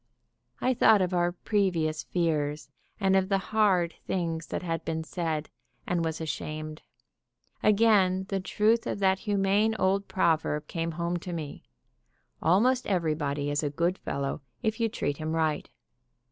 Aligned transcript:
I 0.59 0.73
thought 0.73 0.99
of 1.03 1.13
our 1.13 1.31
previous 1.31 2.01
fears 2.01 2.71
and 2.99 3.15
of 3.15 3.29
the 3.29 3.37
hard 3.37 3.93
things 4.07 4.47
that 4.47 4.63
had 4.63 4.83
been 4.83 5.03
said, 5.03 5.47
and 5.85 6.03
was 6.03 6.19
ashamed. 6.19 6.81
Again 7.61 8.25
the 8.29 8.39
truth 8.39 8.87
of 8.87 8.97
that 8.97 9.19
humane 9.19 9.75
old 9.77 10.07
proverb 10.07 10.65
came 10.67 10.93
home 10.93 11.17
to 11.17 11.33
me: 11.33 11.61
"Almost 12.41 12.87
everybody 12.87 13.51
is 13.51 13.61
a 13.61 13.69
good 13.69 13.99
fellow 13.99 14.41
if 14.63 14.79
you 14.79 14.89
treat 14.89 15.17
him 15.17 15.33
right." 15.33 15.69